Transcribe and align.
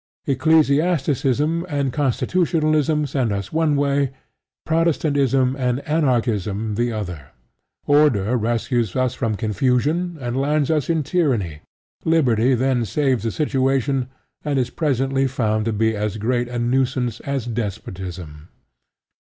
Ecclesiasticism 0.25 1.63
and 1.69 1.93
Constitutionalism 1.93 3.05
send 3.05 3.31
us 3.31 3.53
one 3.53 3.75
way, 3.75 4.09
Protestantism 4.65 5.55
and 5.59 5.79
Anarchism 5.81 6.73
the 6.73 6.91
other; 6.91 7.27
Order 7.85 8.35
rescues 8.35 8.95
us 8.95 9.13
from 9.13 9.35
confusion 9.35 10.17
and 10.19 10.35
lands 10.35 10.71
us 10.71 10.89
in 10.89 11.03
Tyranny; 11.03 11.59
Liberty 12.03 12.55
then 12.55 12.83
saves 12.83 13.25
the 13.25 13.31
situation 13.31 14.09
and 14.43 14.57
is 14.57 14.71
presently 14.71 15.27
found 15.27 15.65
to 15.65 15.71
be 15.71 15.95
as 15.95 16.17
great 16.17 16.47
a 16.47 16.57
nuisance 16.57 17.19
as 17.19 17.45
Despotism. 17.45 18.47